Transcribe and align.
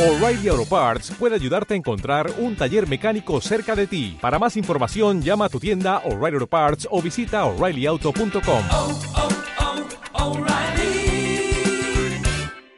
O'Reilly 0.00 0.48
Auto 0.48 0.64
Parts 0.64 1.10
puede 1.10 1.34
ayudarte 1.34 1.74
a 1.74 1.76
encontrar 1.76 2.32
un 2.38 2.56
taller 2.56 2.88
mecánico 2.88 3.38
cerca 3.42 3.76
de 3.76 3.86
ti. 3.86 4.16
Para 4.18 4.38
más 4.38 4.56
información, 4.56 5.20
llama 5.20 5.44
a 5.44 5.48
tu 5.50 5.60
tienda 5.60 5.98
O'Reilly 6.06 6.36
Auto 6.36 6.46
Parts 6.46 6.88
o 6.90 7.02
visita 7.02 7.44
oreillyauto.com. 7.44 8.62
oh, 8.70 8.98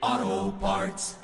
oh, 0.01 0.55
Parts. 0.61 1.17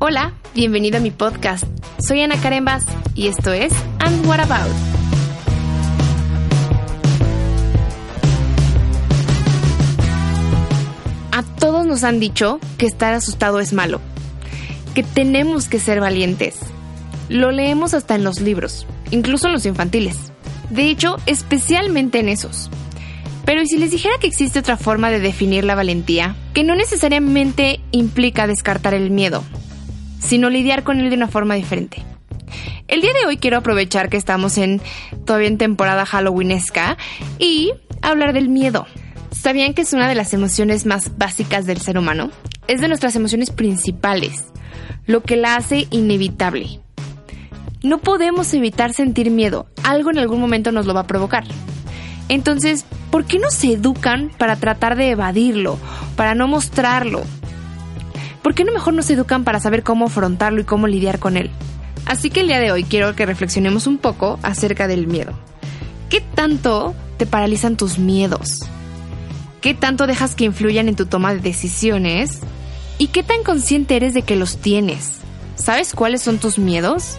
Hola, 0.00 0.34
bienvenido 0.52 0.96
a 0.96 1.00
mi 1.00 1.12
podcast. 1.12 1.66
Soy 2.00 2.20
Ana 2.20 2.34
Karen 2.42 2.64
Bass 2.64 2.84
y 3.14 3.28
esto 3.28 3.52
es 3.52 3.72
And 4.00 4.26
What 4.26 4.40
About. 4.40 4.93
A 11.36 11.42
todos 11.42 11.84
nos 11.84 12.04
han 12.04 12.20
dicho 12.20 12.60
que 12.78 12.86
estar 12.86 13.12
asustado 13.12 13.58
es 13.58 13.72
malo, 13.72 14.00
que 14.94 15.02
tenemos 15.02 15.66
que 15.66 15.80
ser 15.80 15.98
valientes. 15.98 16.60
Lo 17.28 17.50
leemos 17.50 17.92
hasta 17.92 18.14
en 18.14 18.22
los 18.22 18.40
libros, 18.40 18.86
incluso 19.10 19.48
en 19.48 19.54
los 19.54 19.66
infantiles. 19.66 20.30
De 20.70 20.88
hecho, 20.88 21.16
especialmente 21.26 22.20
en 22.20 22.28
esos. 22.28 22.70
Pero 23.44 23.62
¿y 23.62 23.66
si 23.66 23.78
les 23.78 23.90
dijera 23.90 24.14
que 24.20 24.28
existe 24.28 24.60
otra 24.60 24.76
forma 24.76 25.10
de 25.10 25.18
definir 25.18 25.64
la 25.64 25.74
valentía? 25.74 26.36
Que 26.52 26.62
no 26.62 26.76
necesariamente 26.76 27.80
implica 27.90 28.46
descartar 28.46 28.94
el 28.94 29.10
miedo, 29.10 29.42
sino 30.20 30.50
lidiar 30.50 30.84
con 30.84 31.00
él 31.00 31.10
de 31.10 31.16
una 31.16 31.26
forma 31.26 31.56
diferente. 31.56 32.00
El 32.86 33.00
día 33.00 33.12
de 33.12 33.26
hoy 33.26 33.38
quiero 33.38 33.56
aprovechar 33.56 34.08
que 34.08 34.18
estamos 34.18 34.56
en 34.56 34.80
todavía 35.24 35.48
en 35.48 35.58
temporada 35.58 36.06
halloweenesca 36.06 36.96
y 37.40 37.72
hablar 38.02 38.34
del 38.34 38.48
miedo. 38.48 38.86
¿Sabían 39.44 39.74
que 39.74 39.82
es 39.82 39.92
una 39.92 40.08
de 40.08 40.14
las 40.14 40.32
emociones 40.32 40.86
más 40.86 41.18
básicas 41.18 41.66
del 41.66 41.78
ser 41.78 41.98
humano? 41.98 42.30
Es 42.66 42.80
de 42.80 42.88
nuestras 42.88 43.14
emociones 43.14 43.50
principales, 43.50 44.46
lo 45.04 45.22
que 45.22 45.36
la 45.36 45.56
hace 45.56 45.86
inevitable. 45.90 46.80
No 47.82 47.98
podemos 47.98 48.54
evitar 48.54 48.94
sentir 48.94 49.30
miedo, 49.30 49.66
algo 49.82 50.10
en 50.10 50.16
algún 50.16 50.40
momento 50.40 50.72
nos 50.72 50.86
lo 50.86 50.94
va 50.94 51.00
a 51.00 51.06
provocar. 51.06 51.44
Entonces, 52.30 52.86
¿por 53.10 53.26
qué 53.26 53.38
no 53.38 53.50
se 53.50 53.72
educan 53.74 54.30
para 54.38 54.56
tratar 54.56 54.96
de 54.96 55.10
evadirlo, 55.10 55.78
para 56.16 56.34
no 56.34 56.48
mostrarlo? 56.48 57.20
¿Por 58.40 58.54
qué 58.54 58.64
no 58.64 58.72
mejor 58.72 58.94
nos 58.94 59.10
educan 59.10 59.44
para 59.44 59.60
saber 59.60 59.82
cómo 59.82 60.06
afrontarlo 60.06 60.62
y 60.62 60.64
cómo 60.64 60.86
lidiar 60.86 61.18
con 61.18 61.36
él? 61.36 61.50
Así 62.06 62.30
que 62.30 62.40
el 62.40 62.46
día 62.46 62.60
de 62.60 62.72
hoy 62.72 62.84
quiero 62.84 63.14
que 63.14 63.26
reflexionemos 63.26 63.86
un 63.86 63.98
poco 63.98 64.38
acerca 64.42 64.88
del 64.88 65.06
miedo. 65.06 65.34
¿Qué 66.08 66.22
tanto 66.22 66.94
te 67.18 67.26
paralizan 67.26 67.76
tus 67.76 67.98
miedos? 67.98 68.70
¿Qué 69.64 69.72
tanto 69.72 70.06
dejas 70.06 70.34
que 70.34 70.44
influyan 70.44 70.88
en 70.88 70.94
tu 70.94 71.06
toma 71.06 71.32
de 71.32 71.40
decisiones? 71.40 72.40
¿Y 72.98 73.06
qué 73.06 73.22
tan 73.22 73.42
consciente 73.44 73.96
eres 73.96 74.12
de 74.12 74.20
que 74.20 74.36
los 74.36 74.58
tienes? 74.58 75.20
¿Sabes 75.56 75.94
cuáles 75.94 76.20
son 76.20 76.36
tus 76.36 76.58
miedos? 76.58 77.16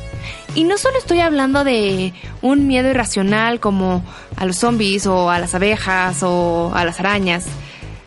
Y 0.53 0.63
no 0.63 0.77
solo 0.77 0.95
estoy 0.99 1.21
hablando 1.21 1.63
de 1.63 2.13
un 2.43 2.67
miedo 2.67 2.87
irracional 2.87 3.59
como 3.59 4.03
a 4.35 4.45
los 4.45 4.57
zombies 4.57 5.07
o 5.07 5.31
a 5.31 5.39
las 5.39 5.55
abejas 5.55 6.21
o 6.21 6.71
a 6.75 6.85
las 6.85 6.99
arañas, 6.99 7.47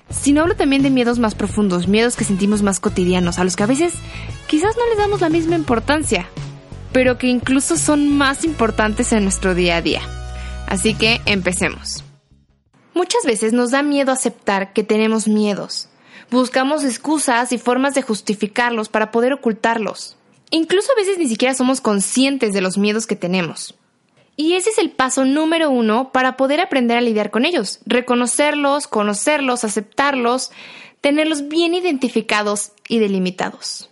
sino 0.08 0.42
hablo 0.42 0.54
también 0.54 0.84
de 0.84 0.90
miedos 0.90 1.18
más 1.18 1.34
profundos, 1.34 1.88
miedos 1.88 2.14
que 2.14 2.22
sentimos 2.22 2.62
más 2.62 2.78
cotidianos, 2.78 3.40
a 3.40 3.44
los 3.44 3.56
que 3.56 3.64
a 3.64 3.66
veces 3.66 3.94
quizás 4.46 4.76
no 4.76 4.86
les 4.88 4.98
damos 4.98 5.20
la 5.20 5.30
misma 5.30 5.56
importancia, 5.56 6.28
pero 6.92 7.18
que 7.18 7.26
incluso 7.26 7.76
son 7.76 8.16
más 8.16 8.44
importantes 8.44 9.12
en 9.12 9.24
nuestro 9.24 9.56
día 9.56 9.78
a 9.78 9.82
día. 9.82 10.02
Así 10.68 10.94
que 10.94 11.20
empecemos. 11.26 12.04
Muchas 12.98 13.24
veces 13.24 13.52
nos 13.52 13.70
da 13.70 13.84
miedo 13.84 14.10
aceptar 14.10 14.72
que 14.72 14.82
tenemos 14.82 15.28
miedos. 15.28 15.88
Buscamos 16.32 16.82
excusas 16.82 17.52
y 17.52 17.56
formas 17.56 17.94
de 17.94 18.02
justificarlos 18.02 18.88
para 18.88 19.12
poder 19.12 19.32
ocultarlos. 19.32 20.16
Incluso 20.50 20.90
a 20.90 20.96
veces 20.96 21.16
ni 21.16 21.28
siquiera 21.28 21.54
somos 21.54 21.80
conscientes 21.80 22.52
de 22.52 22.60
los 22.60 22.76
miedos 22.76 23.06
que 23.06 23.14
tenemos. 23.14 23.76
Y 24.34 24.54
ese 24.54 24.70
es 24.70 24.78
el 24.78 24.90
paso 24.90 25.24
número 25.24 25.70
uno 25.70 26.10
para 26.10 26.36
poder 26.36 26.60
aprender 26.60 26.96
a 26.98 27.00
lidiar 27.00 27.30
con 27.30 27.44
ellos. 27.44 27.78
Reconocerlos, 27.86 28.88
conocerlos, 28.88 29.62
aceptarlos, 29.62 30.50
tenerlos 31.00 31.46
bien 31.46 31.74
identificados 31.74 32.72
y 32.88 32.98
delimitados. 32.98 33.90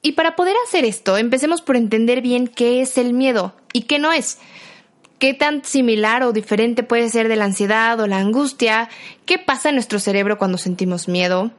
Y 0.00 0.12
para 0.12 0.36
poder 0.36 0.56
hacer 0.66 0.86
esto, 0.86 1.18
empecemos 1.18 1.60
por 1.60 1.76
entender 1.76 2.22
bien 2.22 2.48
qué 2.48 2.80
es 2.80 2.96
el 2.96 3.12
miedo 3.12 3.54
y 3.74 3.82
qué 3.82 3.98
no 3.98 4.10
es. 4.10 4.38
Qué 5.22 5.34
tan 5.34 5.64
similar 5.64 6.24
o 6.24 6.32
diferente 6.32 6.82
puede 6.82 7.08
ser 7.08 7.28
de 7.28 7.36
la 7.36 7.44
ansiedad 7.44 8.00
o 8.00 8.08
la 8.08 8.18
angustia, 8.18 8.88
qué 9.24 9.38
pasa 9.38 9.68
en 9.68 9.76
nuestro 9.76 10.00
cerebro 10.00 10.36
cuando 10.36 10.58
sentimos 10.58 11.06
miedo, 11.06 11.52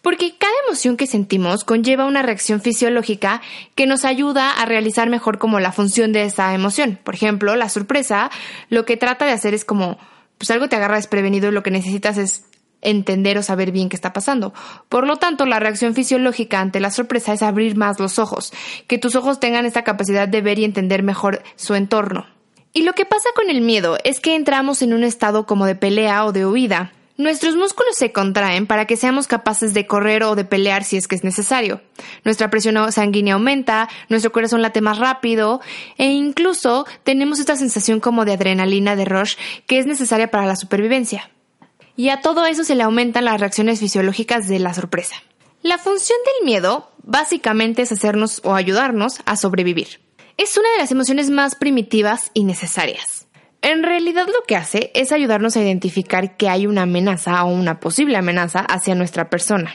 porque 0.00 0.38
cada 0.38 0.54
emoción 0.66 0.96
que 0.96 1.06
sentimos 1.06 1.64
conlleva 1.64 2.06
una 2.06 2.22
reacción 2.22 2.62
fisiológica 2.62 3.42
que 3.74 3.84
nos 3.84 4.06
ayuda 4.06 4.50
a 4.50 4.64
realizar 4.64 5.10
mejor 5.10 5.36
como 5.36 5.60
la 5.60 5.72
función 5.72 6.14
de 6.14 6.24
esa 6.24 6.54
emoción. 6.54 6.98
Por 7.04 7.14
ejemplo, 7.14 7.54
la 7.54 7.68
sorpresa 7.68 8.30
lo 8.70 8.86
que 8.86 8.96
trata 8.96 9.26
de 9.26 9.32
hacer 9.32 9.52
es 9.52 9.66
como, 9.66 9.98
pues 10.38 10.50
algo 10.50 10.70
te 10.70 10.76
agarra 10.76 10.96
desprevenido 10.96 11.50
y 11.50 11.52
lo 11.52 11.62
que 11.62 11.70
necesitas 11.70 12.16
es 12.16 12.46
entender 12.80 13.36
o 13.36 13.42
saber 13.42 13.72
bien 13.72 13.90
qué 13.90 13.96
está 13.96 14.14
pasando. 14.14 14.54
Por 14.88 15.06
lo 15.06 15.16
tanto, 15.16 15.44
la 15.44 15.60
reacción 15.60 15.92
fisiológica 15.92 16.60
ante 16.60 16.80
la 16.80 16.90
sorpresa 16.90 17.34
es 17.34 17.42
abrir 17.42 17.76
más 17.76 18.00
los 18.00 18.18
ojos, 18.18 18.54
que 18.86 18.96
tus 18.96 19.16
ojos 19.16 19.38
tengan 19.38 19.66
esta 19.66 19.84
capacidad 19.84 20.28
de 20.28 20.40
ver 20.40 20.58
y 20.58 20.64
entender 20.64 21.02
mejor 21.02 21.42
su 21.56 21.74
entorno. 21.74 22.35
Y 22.76 22.82
lo 22.82 22.92
que 22.92 23.06
pasa 23.06 23.30
con 23.34 23.48
el 23.48 23.62
miedo 23.62 23.96
es 24.04 24.20
que 24.20 24.34
entramos 24.34 24.82
en 24.82 24.92
un 24.92 25.02
estado 25.02 25.46
como 25.46 25.64
de 25.64 25.76
pelea 25.76 26.26
o 26.26 26.32
de 26.32 26.44
huida. 26.44 26.92
Nuestros 27.16 27.56
músculos 27.56 27.96
se 27.96 28.12
contraen 28.12 28.66
para 28.66 28.84
que 28.84 28.98
seamos 28.98 29.26
capaces 29.26 29.72
de 29.72 29.86
correr 29.86 30.22
o 30.24 30.34
de 30.34 30.44
pelear 30.44 30.84
si 30.84 30.98
es 30.98 31.08
que 31.08 31.14
es 31.14 31.24
necesario. 31.24 31.80
Nuestra 32.22 32.50
presión 32.50 32.92
sanguínea 32.92 33.32
aumenta, 33.32 33.88
nuestro 34.10 34.30
corazón 34.30 34.60
late 34.60 34.82
más 34.82 34.98
rápido 34.98 35.62
e 35.96 36.08
incluso 36.08 36.86
tenemos 37.02 37.38
esta 37.38 37.56
sensación 37.56 37.98
como 37.98 38.26
de 38.26 38.34
adrenalina 38.34 38.94
de 38.94 39.06
rush 39.06 39.36
que 39.66 39.78
es 39.78 39.86
necesaria 39.86 40.30
para 40.30 40.44
la 40.44 40.56
supervivencia. 40.56 41.30
Y 41.96 42.10
a 42.10 42.20
todo 42.20 42.44
eso 42.44 42.62
se 42.62 42.74
le 42.74 42.82
aumentan 42.82 43.24
las 43.24 43.40
reacciones 43.40 43.80
fisiológicas 43.80 44.48
de 44.48 44.58
la 44.58 44.74
sorpresa. 44.74 45.16
La 45.62 45.78
función 45.78 46.18
del 46.26 46.44
miedo 46.44 46.90
básicamente 47.02 47.80
es 47.80 47.92
hacernos 47.92 48.42
o 48.44 48.54
ayudarnos 48.54 49.20
a 49.24 49.38
sobrevivir. 49.38 50.04
Es 50.38 50.58
una 50.58 50.70
de 50.72 50.78
las 50.78 50.92
emociones 50.92 51.30
más 51.30 51.54
primitivas 51.54 52.30
y 52.34 52.44
necesarias. 52.44 53.26
En 53.62 53.82
realidad 53.82 54.26
lo 54.26 54.44
que 54.46 54.54
hace 54.54 54.90
es 54.94 55.10
ayudarnos 55.10 55.56
a 55.56 55.62
identificar 55.62 56.36
que 56.36 56.50
hay 56.50 56.66
una 56.66 56.82
amenaza 56.82 57.42
o 57.44 57.48
una 57.48 57.80
posible 57.80 58.18
amenaza 58.18 58.60
hacia 58.60 58.94
nuestra 58.94 59.30
persona. 59.30 59.74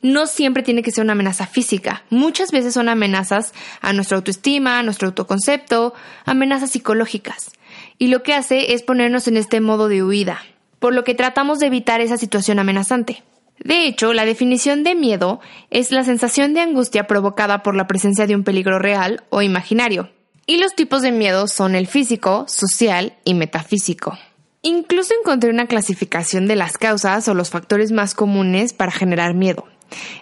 No 0.00 0.26
siempre 0.26 0.64
tiene 0.64 0.82
que 0.82 0.90
ser 0.90 1.04
una 1.04 1.12
amenaza 1.12 1.46
física, 1.46 2.02
muchas 2.10 2.50
veces 2.50 2.74
son 2.74 2.88
amenazas 2.88 3.54
a 3.80 3.92
nuestra 3.92 4.16
autoestima, 4.16 4.80
a 4.80 4.82
nuestro 4.82 5.06
autoconcepto, 5.06 5.94
amenazas 6.24 6.72
psicológicas. 6.72 7.52
Y 7.96 8.08
lo 8.08 8.24
que 8.24 8.34
hace 8.34 8.74
es 8.74 8.82
ponernos 8.82 9.28
en 9.28 9.36
este 9.36 9.60
modo 9.60 9.86
de 9.86 10.02
huida, 10.02 10.42
por 10.80 10.92
lo 10.92 11.04
que 11.04 11.14
tratamos 11.14 11.60
de 11.60 11.68
evitar 11.68 12.00
esa 12.00 12.16
situación 12.16 12.58
amenazante. 12.58 13.22
De 13.64 13.86
hecho, 13.86 14.12
la 14.12 14.24
definición 14.24 14.82
de 14.82 14.94
miedo 14.94 15.40
es 15.70 15.92
la 15.92 16.04
sensación 16.04 16.54
de 16.54 16.60
angustia 16.60 17.06
provocada 17.06 17.62
por 17.62 17.76
la 17.76 17.86
presencia 17.86 18.26
de 18.26 18.34
un 18.34 18.44
peligro 18.44 18.78
real 18.78 19.22
o 19.30 19.42
imaginario. 19.42 20.10
Y 20.46 20.56
los 20.56 20.74
tipos 20.74 21.02
de 21.02 21.12
miedo 21.12 21.46
son 21.46 21.74
el 21.76 21.86
físico, 21.86 22.44
social 22.48 23.14
y 23.24 23.34
metafísico. 23.34 24.18
Incluso 24.62 25.14
encontré 25.18 25.50
una 25.50 25.66
clasificación 25.66 26.46
de 26.46 26.56
las 26.56 26.78
causas 26.78 27.26
o 27.28 27.34
los 27.34 27.50
factores 27.50 27.92
más 27.92 28.14
comunes 28.14 28.72
para 28.72 28.92
generar 28.92 29.34
miedo. 29.34 29.64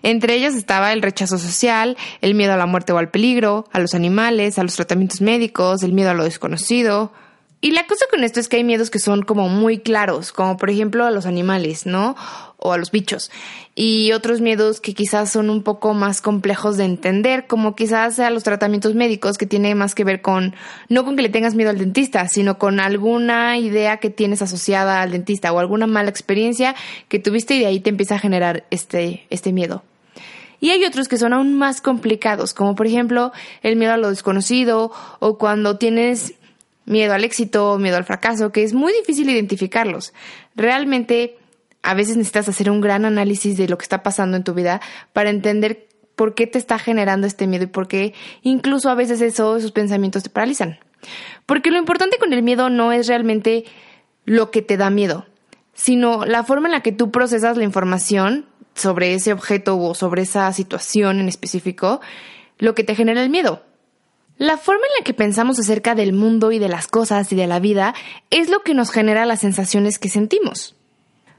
Entre 0.02 0.34
ellas 0.34 0.54
estaba 0.54 0.92
el 0.92 1.02
rechazo 1.02 1.38
social, 1.38 1.96
el 2.20 2.34
miedo 2.34 2.52
a 2.52 2.56
la 2.56 2.66
muerte 2.66 2.92
o 2.92 2.98
al 2.98 3.10
peligro, 3.10 3.66
a 3.72 3.78
los 3.78 3.94
animales, 3.94 4.58
a 4.58 4.62
los 4.62 4.76
tratamientos 4.76 5.20
médicos, 5.20 5.82
el 5.82 5.92
miedo 5.92 6.10
a 6.10 6.14
lo 6.14 6.24
desconocido, 6.24 7.12
y 7.62 7.72
la 7.72 7.86
cosa 7.86 8.06
con 8.10 8.24
esto 8.24 8.40
es 8.40 8.48
que 8.48 8.56
hay 8.56 8.64
miedos 8.64 8.88
que 8.88 8.98
son 8.98 9.22
como 9.22 9.50
muy 9.50 9.80
claros, 9.80 10.32
como 10.32 10.56
por 10.56 10.70
ejemplo 10.70 11.04
a 11.04 11.10
los 11.10 11.26
animales, 11.26 11.84
¿no? 11.84 12.16
O 12.56 12.72
a 12.72 12.78
los 12.78 12.90
bichos. 12.90 13.30
Y 13.74 14.12
otros 14.12 14.40
miedos 14.40 14.80
que 14.80 14.94
quizás 14.94 15.30
son 15.30 15.50
un 15.50 15.62
poco 15.62 15.92
más 15.92 16.22
complejos 16.22 16.78
de 16.78 16.84
entender, 16.84 17.46
como 17.46 17.76
quizás 17.76 18.18
a 18.18 18.30
los 18.30 18.44
tratamientos 18.44 18.94
médicos, 18.94 19.36
que 19.36 19.44
tiene 19.44 19.74
más 19.74 19.94
que 19.94 20.04
ver 20.04 20.22
con, 20.22 20.54
no 20.88 21.04
con 21.04 21.16
que 21.16 21.22
le 21.22 21.28
tengas 21.28 21.54
miedo 21.54 21.68
al 21.68 21.76
dentista, 21.76 22.28
sino 22.28 22.58
con 22.58 22.80
alguna 22.80 23.58
idea 23.58 23.98
que 23.98 24.08
tienes 24.08 24.40
asociada 24.40 25.02
al 25.02 25.10
dentista 25.10 25.52
o 25.52 25.58
alguna 25.58 25.86
mala 25.86 26.08
experiencia 26.08 26.74
que 27.08 27.18
tuviste 27.18 27.56
y 27.56 27.58
de 27.58 27.66
ahí 27.66 27.80
te 27.80 27.90
empieza 27.90 28.14
a 28.14 28.20
generar 28.20 28.64
este, 28.70 29.26
este 29.28 29.52
miedo. 29.52 29.82
Y 30.62 30.70
hay 30.70 30.84
otros 30.84 31.08
que 31.08 31.16
son 31.18 31.34
aún 31.34 31.54
más 31.54 31.80
complicados, 31.80 32.54
como 32.54 32.74
por 32.74 32.86
ejemplo 32.86 33.32
el 33.62 33.76
miedo 33.76 33.92
a 33.92 33.96
lo 33.96 34.10
desconocido 34.10 34.92
o 35.18 35.38
cuando 35.38 35.78
tienes 35.78 36.34
miedo 36.90 37.14
al 37.14 37.24
éxito, 37.24 37.78
miedo 37.78 37.96
al 37.96 38.04
fracaso, 38.04 38.52
que 38.52 38.62
es 38.62 38.74
muy 38.74 38.92
difícil 38.92 39.30
identificarlos. 39.30 40.12
Realmente, 40.56 41.38
a 41.82 41.94
veces 41.94 42.16
necesitas 42.16 42.48
hacer 42.48 42.70
un 42.70 42.80
gran 42.80 43.04
análisis 43.04 43.56
de 43.56 43.68
lo 43.68 43.78
que 43.78 43.84
está 43.84 44.02
pasando 44.02 44.36
en 44.36 44.44
tu 44.44 44.52
vida 44.52 44.80
para 45.12 45.30
entender 45.30 45.86
por 46.16 46.34
qué 46.34 46.46
te 46.46 46.58
está 46.58 46.78
generando 46.78 47.26
este 47.26 47.46
miedo 47.46 47.64
y 47.64 47.68
por 47.68 47.88
qué 47.88 48.12
incluso 48.42 48.90
a 48.90 48.94
veces 48.94 49.20
eso, 49.22 49.56
esos 49.56 49.72
pensamientos 49.72 50.22
te 50.22 50.30
paralizan. 50.30 50.78
Porque 51.46 51.70
lo 51.70 51.78
importante 51.78 52.18
con 52.18 52.32
el 52.32 52.42
miedo 52.42 52.68
no 52.68 52.92
es 52.92 53.06
realmente 53.06 53.64
lo 54.26 54.50
que 54.50 54.60
te 54.60 54.76
da 54.76 54.90
miedo, 54.90 55.26
sino 55.72 56.26
la 56.26 56.44
forma 56.44 56.68
en 56.68 56.72
la 56.72 56.82
que 56.82 56.92
tú 56.92 57.10
procesas 57.10 57.56
la 57.56 57.64
información 57.64 58.46
sobre 58.74 59.14
ese 59.14 59.32
objeto 59.32 59.78
o 59.78 59.94
sobre 59.94 60.22
esa 60.22 60.52
situación 60.52 61.20
en 61.20 61.28
específico 61.28 62.00
lo 62.58 62.74
que 62.74 62.84
te 62.84 62.94
genera 62.94 63.22
el 63.22 63.30
miedo. 63.30 63.62
La 64.40 64.56
forma 64.56 64.80
en 64.86 65.00
la 65.00 65.04
que 65.04 65.12
pensamos 65.12 65.58
acerca 65.58 65.94
del 65.94 66.14
mundo 66.14 66.50
y 66.50 66.58
de 66.58 66.70
las 66.70 66.88
cosas 66.88 67.30
y 67.30 67.36
de 67.36 67.46
la 67.46 67.60
vida 67.60 67.94
es 68.30 68.48
lo 68.48 68.60
que 68.60 68.72
nos 68.72 68.90
genera 68.90 69.26
las 69.26 69.40
sensaciones 69.40 69.98
que 69.98 70.08
sentimos. 70.08 70.76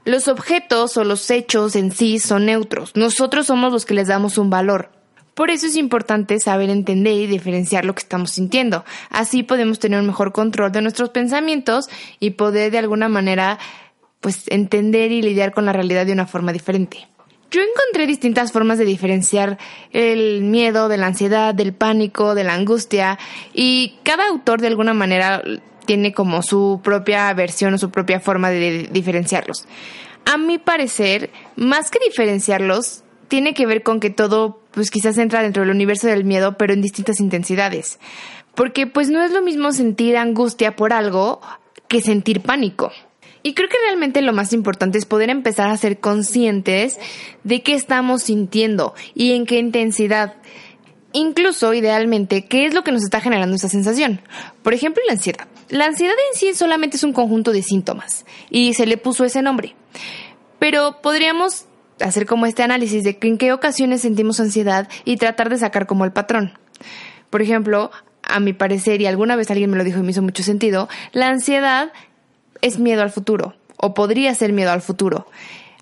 Los 0.04 0.28
objetos 0.28 0.96
o 0.96 1.02
los 1.02 1.28
hechos 1.32 1.74
en 1.74 1.90
sí 1.90 2.20
son 2.20 2.46
neutros, 2.46 2.94
nosotros 2.94 3.48
somos 3.48 3.72
los 3.72 3.86
que 3.86 3.94
les 3.94 4.06
damos 4.06 4.38
un 4.38 4.50
valor. 4.50 4.92
Por 5.34 5.50
eso 5.50 5.66
es 5.66 5.74
importante 5.74 6.38
saber 6.38 6.70
entender 6.70 7.14
y 7.14 7.26
diferenciar 7.26 7.84
lo 7.84 7.96
que 7.96 8.02
estamos 8.02 8.30
sintiendo. 8.30 8.84
Así 9.10 9.42
podemos 9.42 9.80
tener 9.80 9.98
un 9.98 10.06
mejor 10.06 10.30
control 10.30 10.70
de 10.70 10.82
nuestros 10.82 11.10
pensamientos 11.10 11.88
y 12.20 12.30
poder 12.30 12.70
de 12.70 12.78
alguna 12.78 13.08
manera 13.08 13.58
pues 14.20 14.44
entender 14.46 15.10
y 15.10 15.22
lidiar 15.22 15.52
con 15.52 15.64
la 15.64 15.72
realidad 15.72 16.06
de 16.06 16.12
una 16.12 16.28
forma 16.28 16.52
diferente. 16.52 17.08
Yo 17.52 17.60
encontré 17.60 18.06
distintas 18.06 18.50
formas 18.50 18.78
de 18.78 18.86
diferenciar 18.86 19.58
el 19.90 20.40
miedo 20.40 20.88
de 20.88 20.96
la 20.96 21.08
ansiedad, 21.08 21.54
del 21.54 21.74
pánico, 21.74 22.34
de 22.34 22.44
la 22.44 22.54
angustia 22.54 23.18
y 23.52 23.96
cada 24.04 24.26
autor 24.26 24.62
de 24.62 24.68
alguna 24.68 24.94
manera 24.94 25.42
tiene 25.84 26.14
como 26.14 26.42
su 26.42 26.80
propia 26.82 27.30
versión 27.34 27.74
o 27.74 27.78
su 27.78 27.90
propia 27.90 28.20
forma 28.20 28.48
de 28.48 28.88
diferenciarlos. 28.90 29.66
A 30.24 30.38
mi 30.38 30.56
parecer, 30.56 31.28
más 31.54 31.90
que 31.90 31.98
diferenciarlos, 32.02 33.04
tiene 33.28 33.52
que 33.52 33.66
ver 33.66 33.82
con 33.82 34.00
que 34.00 34.08
todo 34.08 34.62
pues 34.70 34.90
quizás 34.90 35.18
entra 35.18 35.42
dentro 35.42 35.62
del 35.62 35.74
universo 35.74 36.06
del 36.06 36.24
miedo, 36.24 36.56
pero 36.56 36.72
en 36.72 36.80
distintas 36.80 37.20
intensidades. 37.20 37.98
Porque 38.54 38.86
pues 38.86 39.10
no 39.10 39.22
es 39.22 39.30
lo 39.30 39.42
mismo 39.42 39.72
sentir 39.72 40.16
angustia 40.16 40.74
por 40.74 40.94
algo 40.94 41.42
que 41.86 42.00
sentir 42.00 42.40
pánico. 42.40 42.92
Y 43.42 43.54
creo 43.54 43.68
que 43.68 43.76
realmente 43.86 44.22
lo 44.22 44.32
más 44.32 44.52
importante 44.52 44.98
es 44.98 45.06
poder 45.06 45.30
empezar 45.30 45.68
a 45.68 45.76
ser 45.76 45.98
conscientes 45.98 46.98
de 47.44 47.62
qué 47.62 47.74
estamos 47.74 48.22
sintiendo 48.22 48.94
y 49.14 49.32
en 49.32 49.46
qué 49.46 49.58
intensidad. 49.58 50.34
Incluso, 51.12 51.74
idealmente, 51.74 52.46
qué 52.46 52.66
es 52.66 52.74
lo 52.74 52.84
que 52.84 52.92
nos 52.92 53.02
está 53.02 53.20
generando 53.20 53.56
esa 53.56 53.68
sensación. 53.68 54.20
Por 54.62 54.74
ejemplo, 54.74 55.02
la 55.06 55.14
ansiedad. 55.14 55.48
La 55.68 55.86
ansiedad 55.86 56.14
en 56.30 56.38
sí 56.38 56.54
solamente 56.54 56.96
es 56.96 57.04
un 57.04 57.12
conjunto 57.12 57.52
de 57.52 57.62
síntomas 57.62 58.24
y 58.48 58.74
se 58.74 58.86
le 58.86 58.96
puso 58.96 59.24
ese 59.24 59.42
nombre. 59.42 59.74
Pero 60.58 61.00
podríamos 61.02 61.66
hacer 62.00 62.26
como 62.26 62.46
este 62.46 62.62
análisis 62.62 63.04
de 63.04 63.18
en 63.20 63.38
qué 63.38 63.52
ocasiones 63.52 64.02
sentimos 64.02 64.40
ansiedad 64.40 64.88
y 65.04 65.16
tratar 65.16 65.48
de 65.50 65.58
sacar 65.58 65.86
como 65.86 66.04
el 66.04 66.12
patrón. 66.12 66.58
Por 67.30 67.42
ejemplo, 67.42 67.90
a 68.22 68.40
mi 68.40 68.52
parecer, 68.52 69.00
y 69.00 69.06
alguna 69.06 69.36
vez 69.36 69.50
alguien 69.50 69.70
me 69.70 69.76
lo 69.76 69.84
dijo 69.84 69.98
y 69.98 70.02
me 70.02 70.10
hizo 70.10 70.22
mucho 70.22 70.42
sentido, 70.42 70.88
la 71.12 71.28
ansiedad 71.28 71.92
es 72.62 72.78
miedo 72.78 73.02
al 73.02 73.10
futuro 73.10 73.54
o 73.76 73.92
podría 73.92 74.34
ser 74.34 74.52
miedo 74.52 74.70
al 74.70 74.80
futuro. 74.80 75.26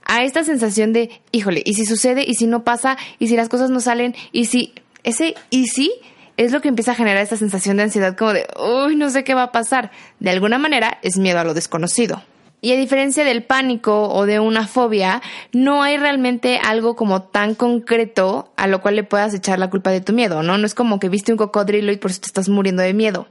A 0.05 0.25
esta 0.25 0.43
sensación 0.43 0.93
de, 0.93 1.11
híjole, 1.31 1.62
¿y 1.65 1.75
si 1.75 1.87
sucede? 1.87 2.25
¿Y 2.27 2.35
si 2.35 2.47
no 2.47 2.65
pasa? 2.65 2.97
¿Y 3.21 3.29
si 3.29 3.37
las 3.37 3.49
cosas 3.49 3.71
no 3.71 3.79
salen? 3.79 4.17
¿Y 4.32 4.47
si 4.47 4.73
ese 5.05 5.35
y 5.50 5.67
si 5.69 5.93
es 6.37 6.50
lo 6.50 6.61
que 6.61 6.69
empieza 6.69 6.93
a 6.93 6.94
generar 6.97 7.23
esta 7.23 7.37
sensación 7.37 7.77
de 7.77 7.85
ansiedad 7.85 8.17
como 8.17 8.32
de, 8.32 8.47
uy, 8.59 8.97
no 8.97 9.11
sé 9.11 9.23
qué 9.23 9.35
va 9.35 9.44
a 9.44 9.53
pasar? 9.53 9.93
De 10.19 10.31
alguna 10.31 10.59
manera 10.59 10.99
es 11.03 11.19
miedo 11.19 11.38
a 11.38 11.44
lo 11.44 11.55
desconocido. 11.55 12.23
Y 12.62 12.73
a 12.73 12.77
diferencia 12.77 13.25
del 13.25 13.43
pánico 13.43 14.09
o 14.09 14.26
de 14.26 14.41
una 14.41 14.67
fobia, 14.67 15.23
no 15.53 15.83
hay 15.83 15.97
realmente 15.97 16.59
algo 16.59 16.97
como 16.97 17.23
tan 17.23 17.55
concreto 17.55 18.53
a 18.56 18.67
lo 18.67 18.83
cual 18.83 18.97
le 18.97 19.05
puedas 19.05 19.33
echar 19.33 19.59
la 19.59 19.71
culpa 19.71 19.91
de 19.91 20.00
tu 20.00 20.12
miedo, 20.12 20.43
¿no? 20.43 20.59
No 20.59 20.67
es 20.67 20.75
como 20.75 20.99
que 21.00 21.09
viste 21.09 21.33
un 21.33 21.38
cocodrilo 21.38 21.93
y 21.93 21.97
por 21.97 22.11
eso 22.11 22.21
te 22.21 22.26
estás 22.26 22.49
muriendo 22.49 22.83
de 22.83 22.93
miedo. 22.93 23.29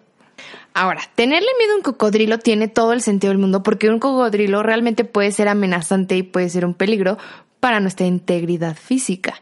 Ahora, 0.74 1.02
tenerle 1.16 1.48
miedo 1.58 1.74
a 1.74 1.78
un 1.78 1.82
cocodrilo 1.82 2.40
tiene 2.40 2.68
todo 2.68 2.94
el 2.94 3.02
sentido 3.02 3.32
del 3.32 3.40
mundo 3.40 3.64
porque 3.64 3.90
un 3.90 4.00
cocodrilo 4.00 4.64
realmente 4.64 5.04
puede 5.04 5.32
ser 5.32 5.48
amenazante 5.48 6.16
y 6.16 6.24
puede 6.24 6.50
ser 6.50 6.66
un 6.66 6.74
peligro 6.74 7.18
para 7.60 7.80
nuestra 7.80 8.06
integridad 8.06 8.76
física. 8.76 9.42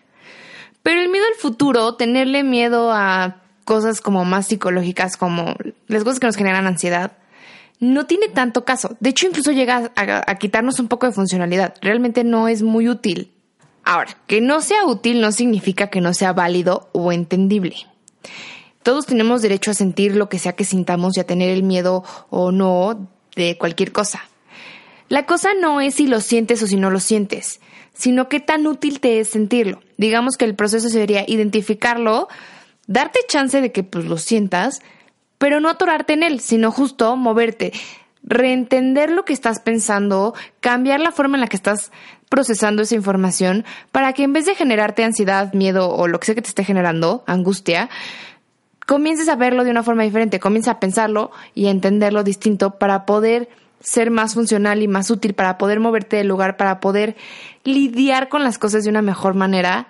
Pero 0.83 1.01
el 1.01 1.09
miedo 1.09 1.25
al 1.27 1.39
futuro, 1.39 1.95
tenerle 1.95 2.43
miedo 2.43 2.91
a 2.91 3.41
cosas 3.65 3.99
como 3.99 4.23
más 4.23 4.47
psicológicas, 4.47 5.17
como 5.17 5.55
las 5.87 6.03
cosas 6.03 6.19
que 6.19 6.27
nos 6.27 6.37
generan 6.37 6.65
ansiedad, 6.65 7.11
no 7.79 8.05
tiene 8.05 8.29
tanto 8.29 8.65
caso. 8.65 8.95
De 8.99 9.09
hecho, 9.09 9.27
incluso 9.27 9.51
llega 9.51 9.91
a, 9.95 10.31
a, 10.31 10.35
quitarnos 10.35 10.79
un 10.79 10.87
poco 10.87 11.05
de 11.05 11.11
funcionalidad. 11.11 11.75
Realmente 11.81 12.23
no 12.23 12.47
es 12.47 12.63
muy 12.63 12.89
útil. 12.89 13.31
Ahora, 13.83 14.17
que 14.25 14.41
no 14.41 14.61
sea 14.61 14.85
útil 14.85 15.21
no 15.21 15.31
significa 15.31 15.87
que 15.87 16.01
no 16.01 16.13
sea 16.13 16.33
válido 16.33 16.89
o 16.93 17.11
entendible. 17.11 17.75
Todos 18.87 19.05
tenemos 19.05 19.41
derecho 19.41 19.71
a 19.71 19.73
sentir 19.73 20.15
lo 20.15 20.29
que 20.29 20.39
sea 20.39 20.53
que 20.53 20.63
sintamos 20.63 21.17
y 21.17 21.19
a 21.19 21.25
tener 21.25 21.49
el 21.49 21.61
miedo 21.61 22.05
o 22.29 22.53
no 22.53 23.09
de 23.35 23.57
cualquier 23.57 23.91
cosa. 23.91 24.21
La 25.09 25.25
cosa 25.25 25.49
no 25.59 25.81
es 25.81 25.95
si 25.95 26.07
lo 26.07 26.21
sientes 26.21 26.63
o 26.63 26.67
si 26.67 26.77
no 26.77 26.89
lo 26.89 27.01
sientes, 27.01 27.59
sino 27.93 28.29
qué 28.29 28.39
tan 28.39 28.65
útil 28.65 29.01
te 29.01 29.19
es 29.19 29.27
sentirlo. 29.27 29.81
Digamos 29.97 30.37
que 30.37 30.45
el 30.45 30.55
proceso 30.55 30.87
sería 30.87 31.25
identificarlo, 31.27 32.29
darte 32.87 33.19
chance 33.27 33.59
de 33.59 33.73
que 33.73 33.83
pues 33.83 34.05
lo 34.05 34.17
sientas, 34.17 34.79
pero 35.37 35.59
no 35.59 35.67
atorarte 35.67 36.13
en 36.13 36.23
él, 36.23 36.39
sino 36.39 36.71
justo 36.71 37.17
moverte, 37.17 37.73
reentender 38.23 39.11
lo 39.11 39.25
que 39.25 39.33
estás 39.33 39.59
pensando, 39.59 40.33
cambiar 40.61 41.01
la 41.01 41.11
forma 41.11 41.35
en 41.35 41.41
la 41.41 41.47
que 41.47 41.57
estás 41.57 41.91
procesando 42.29 42.83
esa 42.83 42.95
información 42.95 43.65
para 43.91 44.13
que 44.13 44.23
en 44.23 44.31
vez 44.31 44.45
de 44.45 44.55
generarte 44.55 45.03
ansiedad, 45.03 45.51
miedo 45.51 45.89
o 45.89 46.07
lo 46.07 46.21
que 46.21 46.27
sea 46.27 46.35
que 46.35 46.41
te 46.41 46.47
esté 46.47 46.63
generando, 46.63 47.25
angustia, 47.27 47.89
comiences 48.87 49.27
a 49.27 49.35
verlo 49.35 49.63
de 49.63 49.69
una 49.69 49.83
forma 49.83 50.03
diferente, 50.03 50.39
comienza 50.39 50.71
a 50.71 50.79
pensarlo 50.79 51.29
y 51.53 51.67
a 51.67 51.71
entenderlo 51.71 52.23
distinto 52.23 52.79
para 52.79 53.05
poder 53.05 53.49
ser 53.81 54.09
más 54.09 54.33
funcional 54.33 54.81
y 54.81 54.87
más 54.87 55.11
útil, 55.11 55.33
para 55.35 55.57
poder 55.59 55.79
moverte 55.79 56.15
del 56.15 56.27
lugar, 56.27 56.57
para 56.57 56.79
poder 56.79 57.15
lidiar 57.63 58.29
con 58.29 58.43
las 58.43 58.57
cosas 58.57 58.83
de 58.85 58.89
una 58.89 59.01
mejor 59.03 59.35
manera 59.35 59.89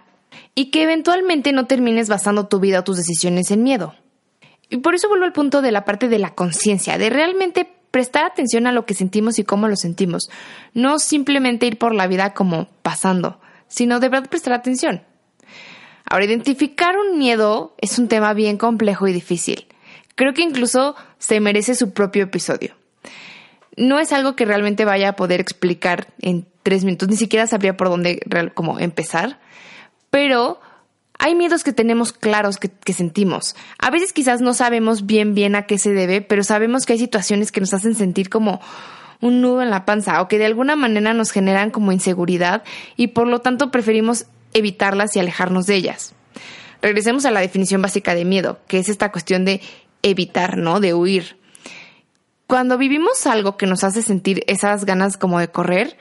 y 0.55 0.71
que 0.71 0.83
eventualmente 0.83 1.53
no 1.53 1.67
termines 1.67 2.09
basando 2.09 2.47
tu 2.47 2.59
vida 2.59 2.79
o 2.79 2.83
tus 2.83 2.97
decisiones 2.97 3.51
en 3.51 3.63
miedo. 3.63 3.94
Y 4.69 4.77
por 4.77 4.95
eso 4.95 5.07
vuelvo 5.07 5.25
al 5.25 5.31
punto 5.31 5.61
de 5.61 5.71
la 5.71 5.85
parte 5.85 6.09
de 6.09 6.19
la 6.19 6.33
conciencia, 6.33 6.97
de 6.97 7.09
realmente 7.11 7.71
prestar 7.91 8.25
atención 8.25 8.65
a 8.65 8.71
lo 8.71 8.85
que 8.85 8.95
sentimos 8.95 9.38
y 9.38 9.44
cómo 9.44 9.67
lo 9.67 9.75
sentimos, 9.75 10.29
no 10.73 10.97
simplemente 10.97 11.67
ir 11.67 11.77
por 11.77 11.94
la 11.94 12.07
vida 12.07 12.33
como 12.33 12.67
pasando, 12.81 13.39
sino 13.67 13.99
de 13.99 14.09
verdad 14.09 14.29
prestar 14.29 14.53
atención. 14.53 15.03
Ahora, 16.09 16.25
identificar 16.25 16.95
un 16.98 17.18
miedo 17.18 17.75
es 17.80 18.00
un 18.00 18.07
tema 18.07 18.33
bien 18.33 18.57
complejo 18.57 19.07
y 19.07 19.13
difícil. 19.13 19.68
Creo 20.15 20.33
que 20.33 20.42
incluso 20.42 20.95
se 21.19 21.39
merece 21.39 21.75
su 21.75 21.94
propio 21.94 22.24
episodio. 22.24 22.75
No 23.75 24.00
es 24.00 24.12
algo 24.13 24.36
que 24.36 24.45
realmente 24.45 24.86
vaya 24.86 25.09
a 25.09 25.15
poder 25.15 25.39
explicar 25.39 26.07
en 26.19 26.48
tres 26.63 26.83
minutos, 26.83 27.09
ni 27.09 27.18
siquiera 27.18 27.45
sabría 27.45 27.77
por 27.77 27.89
dónde 27.89 28.19
como 28.56 28.80
empezar, 28.80 29.39
pero 30.09 30.59
hay 31.19 31.36
miedos 31.36 31.63
que 31.63 31.74
tenemos 31.74 32.14
claros 32.14 32.57
que, 32.57 32.69
que, 32.69 32.94
sentimos. 32.94 33.56
A 33.78 33.90
veces 33.90 34.14
quizás 34.14 34.42
no 34.42 34.54
sabemos 34.54 35.06
bien 35.06 35.35
bien 35.35 35.56
a 35.56 35.66
qué 35.66 35.78
se 35.78 35.94
debe, 35.94 36.21
pero 36.21 36.44
sabemos 36.44 36.85
que 36.85 36.94
hay 36.94 36.99
situaciones 36.99 37.52
que 37.52 37.61
nos 37.61 37.73
hacen 37.73 37.95
sentir 37.95 38.30
como 38.30 38.59
un 39.21 39.42
nudo 39.42 39.61
en 39.61 39.69
la 39.69 39.85
panza 39.85 40.21
o 40.21 40.28
que 40.28 40.37
de 40.37 40.45
alguna 40.45 40.76
manera 40.76 41.14
nos 41.14 41.31
generan 41.31 41.71
como 41.71 41.92
inseguridad 41.92 42.64
y 42.95 43.07
por 43.07 43.28
lo 43.28 43.42
tanto 43.42 43.71
preferimos 43.71 44.26
evitarlas 44.54 45.16
y 45.16 45.19
alejarnos 45.19 45.66
de 45.66 45.75
ellas. 45.75 46.13
Regresemos 46.81 47.25
a 47.25 47.31
la 47.31 47.39
definición 47.39 47.81
básica 47.81 48.16
de 48.16 48.25
miedo, 48.25 48.59
que 48.68 48.80
es 48.80 48.89
esta 48.89 49.11
cuestión 49.11 49.45
de 49.45 49.61
evitar, 50.04 50.57
¿no? 50.57 50.80
De 50.80 50.94
huir. 50.94 51.37
Cuando 52.45 52.77
vivimos 52.77 53.25
algo 53.27 53.57
que 53.57 53.66
nos 53.66 53.83
hace 53.83 54.01
sentir 54.01 54.44
esas 54.47 54.85
ganas 54.85 55.18
como 55.18 55.39
de 55.39 55.49
correr, 55.49 55.97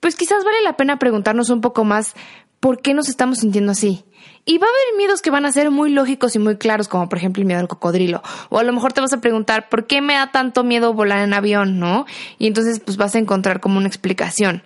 pues 0.00 0.16
quizás 0.16 0.44
vale 0.44 0.62
la 0.62 0.76
pena 0.76 0.98
preguntarnos 0.98 1.50
un 1.50 1.60
poco 1.60 1.84
más 1.84 2.14
por 2.60 2.80
qué 2.80 2.94
nos 2.94 3.08
estamos 3.08 3.38
sintiendo 3.38 3.72
así. 3.72 4.04
Y 4.46 4.58
va 4.58 4.66
a 4.66 4.70
haber 4.70 4.96
miedos 4.98 5.22
que 5.22 5.30
van 5.30 5.46
a 5.46 5.52
ser 5.52 5.70
muy 5.70 5.90
lógicos 5.90 6.34
y 6.36 6.38
muy 6.38 6.56
claros, 6.56 6.88
como 6.88 7.08
por 7.08 7.18
ejemplo 7.18 7.40
el 7.40 7.46
miedo 7.46 7.60
al 7.60 7.68
cocodrilo. 7.68 8.22
O 8.50 8.58
a 8.58 8.62
lo 8.62 8.72
mejor 8.72 8.92
te 8.92 9.00
vas 9.00 9.12
a 9.12 9.20
preguntar, 9.20 9.68
¿por 9.68 9.86
qué 9.86 10.00
me 10.00 10.14
da 10.14 10.30
tanto 10.30 10.64
miedo 10.64 10.92
volar 10.92 11.20
en 11.20 11.34
avión, 11.34 11.78
no? 11.78 12.06
Y 12.38 12.46
entonces 12.46 12.80
pues 12.80 12.96
vas 12.96 13.14
a 13.14 13.18
encontrar 13.18 13.60
como 13.60 13.78
una 13.78 13.88
explicación. 13.88 14.62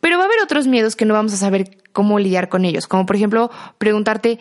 Pero 0.00 0.16
va 0.16 0.24
a 0.24 0.26
haber 0.26 0.40
otros 0.42 0.66
miedos 0.66 0.96
que 0.96 1.04
no 1.04 1.14
vamos 1.14 1.32
a 1.32 1.36
saber 1.36 1.78
cómo 1.92 2.18
lidiar 2.18 2.48
con 2.48 2.64
ellos, 2.64 2.86
como 2.86 3.06
por 3.06 3.16
ejemplo 3.16 3.50
preguntarte, 3.78 4.38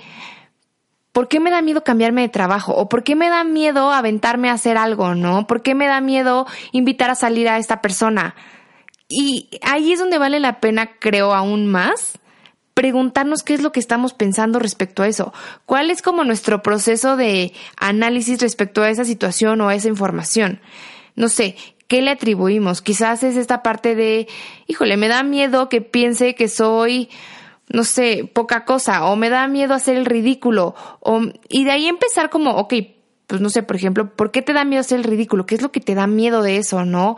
¿por 1.11 1.27
qué 1.27 1.39
me 1.39 1.51
da 1.51 1.61
miedo 1.61 1.83
cambiarme 1.83 2.21
de 2.21 2.29
trabajo? 2.29 2.73
¿O 2.73 2.89
por 2.89 3.03
qué 3.03 3.15
me 3.15 3.29
da 3.29 3.43
miedo 3.43 3.91
aventarme 3.91 4.49
a 4.49 4.53
hacer 4.53 4.77
algo, 4.77 5.15
no? 5.15 5.47
¿Por 5.47 5.61
qué 5.61 5.75
me 5.75 5.87
da 5.87 6.01
miedo 6.01 6.45
invitar 6.71 7.09
a 7.09 7.15
salir 7.15 7.49
a 7.49 7.57
esta 7.57 7.81
persona? 7.81 8.35
Y 9.09 9.49
ahí 9.63 9.91
es 9.91 9.99
donde 9.99 10.17
vale 10.17 10.39
la 10.39 10.59
pena, 10.59 10.91
creo, 10.99 11.33
aún 11.33 11.67
más 11.67 12.19
preguntarnos 12.79 13.43
qué 13.43 13.55
es 13.55 13.61
lo 13.61 13.73
que 13.73 13.81
estamos 13.81 14.13
pensando 14.13 14.57
respecto 14.57 15.03
a 15.03 15.07
eso. 15.09 15.33
¿Cuál 15.65 15.91
es 15.91 16.01
como 16.01 16.23
nuestro 16.23 16.61
proceso 16.61 17.17
de 17.17 17.51
análisis 17.75 18.39
respecto 18.39 18.81
a 18.81 18.89
esa 18.89 19.03
situación 19.03 19.59
o 19.59 19.67
a 19.67 19.75
esa 19.75 19.89
información? 19.89 20.61
No 21.15 21.27
sé, 21.27 21.57
¿qué 21.89 22.01
le 22.01 22.11
atribuimos? 22.11 22.81
Quizás 22.81 23.23
es 23.23 23.35
esta 23.35 23.61
parte 23.61 23.95
de, 23.95 24.29
híjole, 24.67 24.95
me 24.95 25.09
da 25.09 25.23
miedo 25.23 25.67
que 25.67 25.81
piense 25.81 26.35
que 26.35 26.47
soy, 26.47 27.09
no 27.67 27.83
sé, 27.83 28.29
poca 28.31 28.63
cosa, 28.63 29.05
o 29.05 29.17
me 29.17 29.29
da 29.29 29.47
miedo 29.49 29.73
hacer 29.73 29.97
el 29.97 30.05
ridículo, 30.05 30.75
o, 31.01 31.21
y 31.49 31.65
de 31.65 31.71
ahí 31.71 31.87
empezar 31.87 32.29
como, 32.29 32.51
ok, 32.51 32.73
pues 33.27 33.41
no 33.41 33.49
sé, 33.49 33.63
por 33.63 33.75
ejemplo, 33.75 34.15
¿por 34.15 34.31
qué 34.31 34.41
te 34.41 34.53
da 34.53 34.63
miedo 34.63 34.81
hacer 34.81 34.99
el 34.99 35.03
ridículo? 35.03 35.45
¿Qué 35.45 35.55
es 35.55 35.61
lo 35.61 35.71
que 35.71 35.81
te 35.81 35.95
da 35.95 36.07
miedo 36.07 36.41
de 36.41 36.57
eso, 36.57 36.85
no? 36.85 37.17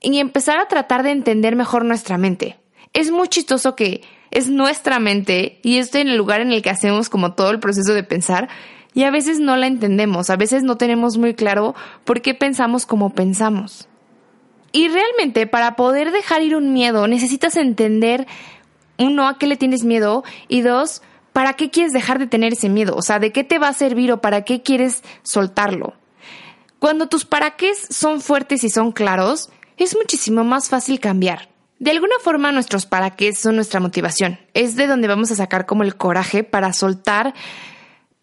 Y 0.00 0.18
empezar 0.18 0.58
a 0.58 0.66
tratar 0.66 1.02
de 1.02 1.10
entender 1.10 1.54
mejor 1.54 1.84
nuestra 1.84 2.18
mente. 2.18 2.58
Es 2.94 3.10
muy 3.10 3.28
chistoso 3.28 3.76
que 3.76 4.02
es 4.30 4.48
nuestra 4.48 4.98
mente 4.98 5.60
y 5.62 5.76
estoy 5.76 6.00
en 6.00 6.08
el 6.08 6.16
lugar 6.16 6.40
en 6.40 6.52
el 6.52 6.62
que 6.62 6.70
hacemos 6.70 7.08
como 7.08 7.34
todo 7.34 7.50
el 7.50 7.60
proceso 7.60 7.92
de 7.92 8.02
pensar 8.02 8.48
y 8.94 9.04
a 9.04 9.10
veces 9.10 9.40
no 9.40 9.56
la 9.56 9.66
entendemos, 9.66 10.30
a 10.30 10.36
veces 10.36 10.62
no 10.62 10.76
tenemos 10.76 11.18
muy 11.18 11.34
claro 11.34 11.74
por 12.04 12.22
qué 12.22 12.34
pensamos 12.34 12.86
como 12.86 13.10
pensamos. 13.10 13.89
Y 14.72 14.88
realmente 14.88 15.46
para 15.46 15.76
poder 15.76 16.12
dejar 16.12 16.42
ir 16.42 16.56
un 16.56 16.72
miedo 16.72 17.06
necesitas 17.06 17.56
entender, 17.56 18.26
uno, 18.98 19.28
a 19.28 19.38
qué 19.38 19.46
le 19.46 19.56
tienes 19.56 19.84
miedo 19.84 20.24
y 20.48 20.60
dos, 20.60 21.02
¿para 21.32 21.54
qué 21.54 21.70
quieres 21.70 21.92
dejar 21.92 22.18
de 22.18 22.26
tener 22.26 22.52
ese 22.52 22.68
miedo? 22.68 22.94
O 22.96 23.02
sea, 23.02 23.18
¿de 23.18 23.32
qué 23.32 23.44
te 23.44 23.58
va 23.58 23.68
a 23.68 23.74
servir 23.74 24.12
o 24.12 24.20
para 24.20 24.42
qué 24.42 24.62
quieres 24.62 25.02
soltarlo? 25.22 25.94
Cuando 26.78 27.08
tus 27.08 27.24
para 27.24 27.56
qué 27.56 27.72
son 27.74 28.20
fuertes 28.20 28.64
y 28.64 28.70
son 28.70 28.92
claros, 28.92 29.50
es 29.76 29.96
muchísimo 29.96 30.44
más 30.44 30.68
fácil 30.68 31.00
cambiar. 31.00 31.48
De 31.78 31.90
alguna 31.90 32.14
forma 32.22 32.52
nuestros 32.52 32.86
para 32.86 33.16
qué 33.16 33.34
son 33.34 33.56
nuestra 33.56 33.80
motivación. 33.80 34.38
Es 34.54 34.76
de 34.76 34.86
donde 34.86 35.08
vamos 35.08 35.30
a 35.30 35.36
sacar 35.36 35.66
como 35.66 35.82
el 35.82 35.96
coraje 35.96 36.44
para 36.44 36.72
soltar 36.72 37.34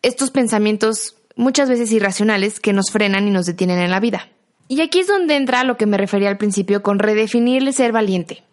estos 0.03 0.31
pensamientos 0.31 1.15
muchas 1.35 1.69
veces 1.69 1.91
irracionales 1.91 2.59
que 2.59 2.73
nos 2.73 2.91
frenan 2.91 3.27
y 3.27 3.31
nos 3.31 3.45
detienen 3.45 3.79
en 3.79 3.91
la 3.91 3.99
vida. 3.99 4.29
Y 4.67 4.81
aquí 4.81 4.99
es 4.99 5.07
donde 5.07 5.35
entra 5.35 5.63
lo 5.63 5.77
que 5.77 5.85
me 5.85 5.97
refería 5.97 6.29
al 6.29 6.37
principio 6.37 6.83
con 6.83 6.99
redefinir 6.99 7.63
el 7.63 7.73
ser 7.73 7.91
valiente. 7.91 8.43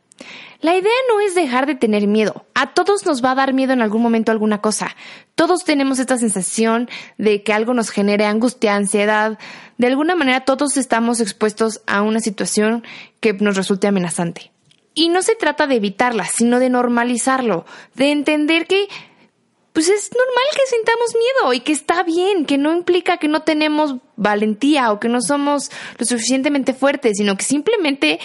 La 0.61 0.75
idea 0.75 0.93
no 1.11 1.21
es 1.21 1.35
dejar 1.35 1.67
de 1.67 1.75
tener 1.75 2.07
miedo. 2.07 2.47
A 2.55 2.73
todos 2.73 3.05
nos 3.05 3.23
va 3.23 3.33
a 3.33 3.35
dar 3.35 3.53
miedo 3.53 3.75
en 3.75 3.83
algún 3.83 4.01
momento 4.01 4.33
alguna 4.33 4.63
cosa. 4.63 4.97
Todos 5.35 5.65
tenemos 5.65 5.99
esta 5.99 6.17
sensación 6.17 6.89
de 7.19 7.43
que 7.43 7.53
algo 7.53 7.75
nos 7.75 7.91
genere 7.91 8.25
angustia, 8.25 8.75
ansiedad. 8.75 9.39
De 9.77 9.89
alguna 9.89 10.15
manera 10.15 10.47
todos 10.47 10.79
estamos 10.79 11.21
expuestos 11.21 11.83
a 11.87 12.01
una 12.01 12.21
situación 12.21 12.83
que 13.21 13.35
nos 13.35 13.57
resulte 13.57 13.89
amenazante. 13.89 14.53
Y 14.95 15.11
no 15.11 15.21
se 15.21 15.35
trata 15.35 15.67
de 15.67 15.75
evitarla, 15.75 16.25
sino 16.25 16.61
de 16.61 16.71
normalizarlo, 16.71 17.67
de 17.95 18.13
entender 18.13 18.67
que 18.67 18.89
pues 19.75 19.89
es 19.89 20.09
normal 20.13 20.45
que 20.53 20.77
sintamos 20.77 21.15
miedo 21.17 21.53
y 21.53 21.61
que 21.61 21.73
está 21.73 22.05
bien, 22.05 22.47
que 22.47 22.59
no 22.59 22.73
implica 22.73 23.19
que 23.19 23.27
no 23.27 23.43
tenemos 23.43 23.97
valentía 24.15 24.93
o 24.93 25.01
que 25.01 25.09
no 25.09 25.21
somos 25.21 25.73
lo 25.99 26.07
suficientemente 26.07 26.75
fuertes, 26.75 27.15
sino 27.17 27.37
que 27.37 27.45
simplemente, 27.45 28.21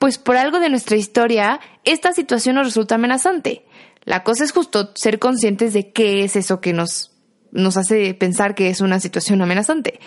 pues 0.00 0.18
por 0.18 0.36
algo 0.36 0.58
de 0.58 0.68
nuestra 0.68 0.96
historia, 0.96 1.60
esta 1.84 2.12
situación 2.12 2.56
nos 2.56 2.66
resulta 2.66 2.96
amenazante. 2.96 3.64
La 4.02 4.24
cosa 4.24 4.42
es 4.42 4.50
justo 4.50 4.90
ser 4.96 5.20
conscientes 5.20 5.74
de 5.74 5.92
qué 5.92 6.24
es 6.24 6.34
eso 6.34 6.60
que 6.60 6.72
nos, 6.72 7.12
nos 7.52 7.76
hace 7.76 8.12
pensar 8.14 8.56
que 8.56 8.68
es 8.68 8.80
una 8.80 8.98
situación 8.98 9.40
amenazante. 9.42 10.00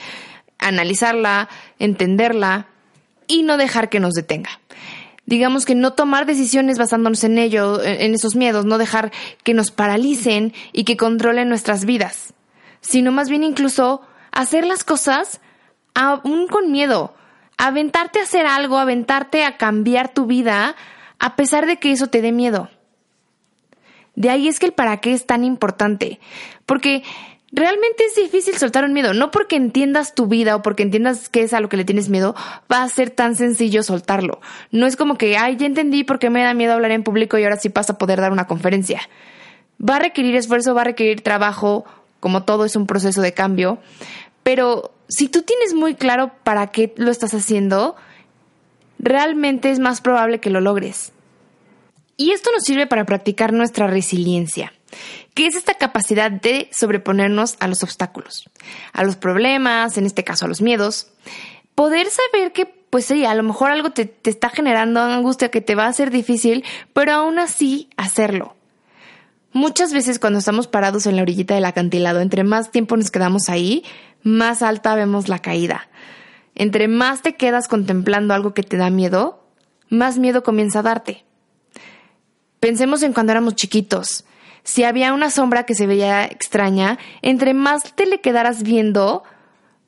Analizarla, 0.60 1.48
entenderla 1.80 2.68
y 3.26 3.44
no 3.44 3.56
dejar 3.56 3.88
que 3.88 4.02
nos 4.02 4.16
detenga 4.16 4.60
digamos 5.26 5.66
que 5.66 5.76
no 5.76 5.94
tomar 5.94 6.26
decisiones 6.26 6.78
basándonos 6.78 7.24
en 7.24 7.38
ello, 7.38 7.82
en 7.84 8.14
esos 8.14 8.36
miedos, 8.36 8.66
no 8.66 8.78
dejar 8.78 9.12
que 9.44 9.54
nos 9.54 9.72
paralicen 9.72 10.54
y 10.72 10.84
que 10.84 10.98
controlen 10.98 11.50
nuestras 11.50 11.86
vidas, 11.86 12.34
sino 12.82 13.12
más 13.12 13.30
bien 13.30 13.44
incluso 13.44 14.02
hacer 14.32 14.66
las 14.66 14.84
cosas 14.84 15.40
aún 15.94 16.48
con 16.48 16.72
miedo, 16.72 17.14
aventarte 17.58 18.20
a 18.20 18.24
hacer 18.24 18.46
algo, 18.46 18.78
aventarte 18.78 19.44
a 19.44 19.58
cambiar 19.58 20.14
tu 20.14 20.26
vida 20.26 20.76
a 21.20 21.36
pesar 21.36 21.66
de 21.66 21.78
que 21.78 21.92
eso 21.92 22.08
te 22.08 22.22
dé 22.22 22.32
miedo. 22.32 22.70
De 24.16 24.30
ahí 24.30 24.48
es 24.48 24.60
que 24.60 24.68
el 24.68 24.74
para 24.74 24.98
qué 24.98 25.14
es 25.14 25.26
tan 25.26 25.44
importante, 25.44 26.20
porque 26.66 27.04
Realmente 27.56 28.06
es 28.06 28.16
difícil 28.16 28.58
soltar 28.58 28.84
un 28.84 28.94
miedo. 28.94 29.14
No 29.14 29.30
porque 29.30 29.56
entiendas 29.56 30.16
tu 30.16 30.26
vida 30.26 30.56
o 30.56 30.64
porque 30.64 30.82
entiendas 30.82 31.30
qué 31.30 31.44
es 31.44 31.54
a 31.54 31.60
lo 31.60 31.70
que 31.70 31.78
le 31.78 31.86
tienes 31.86 32.10
miedo, 32.10 32.34
va 32.72 32.82
a 32.82 32.90
ser 32.90 33.12
tan 33.12 33.36
sencillo 33.36 33.84
soltarlo. 33.84 34.42
No 34.72 34.88
es 34.88 34.96
como 34.96 35.20
que, 35.20 35.38
ay, 35.38 35.56
ya 35.56 35.68
entendí 35.68 36.04
por 36.04 36.18
qué 36.18 36.32
me 36.32 36.44
da 36.44 36.56
miedo 36.56 36.74
hablar 36.74 36.90
en 36.90 37.04
público 37.04 37.38
y 37.38 37.44
ahora 37.44 37.58
sí 37.58 37.70
pasa 37.70 37.94
a 37.94 37.98
poder 38.00 38.20
dar 38.20 38.32
una 38.32 38.48
conferencia. 38.48 39.02
Va 39.80 39.98
a 39.98 40.00
requerir 40.00 40.36
esfuerzo, 40.36 40.74
va 40.74 40.82
a 40.82 40.86
requerir 40.86 41.22
trabajo, 41.22 41.86
como 42.20 42.42
todo 42.42 42.66
es 42.66 42.76
un 42.76 42.88
proceso 42.88 43.22
de 43.22 43.36
cambio. 43.36 43.78
Pero 44.42 44.92
si 45.08 45.30
tú 45.30 45.44
tienes 45.44 45.76
muy 45.76 45.94
claro 45.94 46.32
para 46.44 46.68
qué 46.72 46.92
lo 46.98 47.12
estás 47.12 47.36
haciendo, 47.36 47.96
realmente 48.98 49.70
es 49.70 49.78
más 49.78 50.02
probable 50.02 50.40
que 50.40 50.50
lo 50.50 50.60
logres. 50.60 51.12
Y 52.18 52.32
esto 52.32 52.50
nos 52.52 52.64
sirve 52.64 52.88
para 52.88 53.06
practicar 53.06 53.54
nuestra 53.54 53.86
resiliencia 53.86 54.74
que 55.34 55.48
es 55.48 55.56
esta 55.56 55.74
capacidad 55.76 56.32
de 56.32 56.70
sobreponernos 56.72 57.56
a 57.60 57.68
los 57.68 57.84
obstáculos, 57.84 58.50
a 58.92 59.04
los 59.04 59.16
problemas, 59.16 59.98
en 59.98 60.06
este 60.06 60.24
caso 60.24 60.46
a 60.46 60.48
los 60.48 60.62
miedos, 60.62 61.08
poder 61.76 62.08
saber 62.10 62.52
que, 62.52 62.66
pues 62.66 63.06
sí, 63.06 63.26
a 63.26 63.36
lo 63.36 63.44
mejor 63.44 63.72
algo 63.72 63.92
te, 63.92 64.06
te 64.06 64.30
está 64.30 64.50
generando 64.50 65.02
angustia 65.02 65.50
que 65.50 65.62
te 65.62 65.76
va 65.76 65.86
a 65.86 65.90
hacer 65.90 66.12
difícil, 66.12 66.64
pero 66.94 67.14
aún 67.14 67.40
así 67.40 67.90
hacerlo. 67.98 68.56
Muchas 69.52 69.94
veces 69.94 70.18
cuando 70.18 70.40
estamos 70.40 70.68
parados 70.68 71.06
en 71.06 71.16
la 71.16 71.22
orillita 71.22 71.54
del 71.54 71.66
acantilado, 71.66 72.22
entre 72.22 72.44
más 72.44 72.72
tiempo 72.72 72.98
nos 72.98 73.12
quedamos 73.12 73.50
ahí, 73.50 73.84
más 74.24 74.64
alta 74.64 74.96
vemos 74.96 75.30
la 75.30 75.40
caída. 75.40 75.88
Entre 76.56 76.88
más 76.88 77.22
te 77.22 77.36
quedas 77.36 77.68
contemplando 77.68 78.34
algo 78.34 78.54
que 78.54 78.64
te 78.64 78.78
da 78.78 78.90
miedo, 78.90 79.44
más 79.90 80.18
miedo 80.18 80.44
comienza 80.44 80.80
a 80.80 80.84
darte. 80.84 81.24
Pensemos 82.60 83.04
en 83.04 83.14
cuando 83.14 83.32
éramos 83.32 83.56
chiquitos 83.56 84.26
si 84.64 84.84
había 84.84 85.14
una 85.14 85.30
sombra 85.30 85.64
que 85.66 85.76
se 85.76 85.88
veía 85.88 86.26
extraña, 86.26 86.98
entre 87.22 87.54
más 87.54 87.96
te 87.96 88.06
le 88.06 88.22
quedaras 88.22 88.64
viendo, 88.64 89.24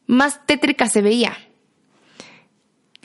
más 0.07 0.45
tétrica 0.45 0.87
se 0.87 1.01
veía. 1.01 1.37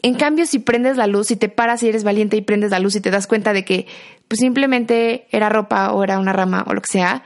En 0.02 0.14
cambio, 0.14 0.46
si 0.46 0.58
prendes 0.58 0.96
la 0.96 1.06
luz, 1.06 1.30
y 1.30 1.36
te 1.36 1.48
paras 1.48 1.82
y 1.82 1.88
eres 1.88 2.04
valiente 2.04 2.36
y 2.36 2.40
prendes 2.40 2.70
la 2.70 2.78
luz 2.78 2.96
y 2.96 3.00
te 3.00 3.10
das 3.10 3.26
cuenta 3.26 3.52
de 3.52 3.64
que 3.64 3.86
pues 4.28 4.40
simplemente 4.40 5.26
era 5.30 5.48
ropa 5.48 5.92
o 5.92 6.02
era 6.02 6.18
una 6.18 6.32
rama 6.32 6.64
o 6.66 6.74
lo 6.74 6.80
que 6.80 6.90
sea, 6.90 7.22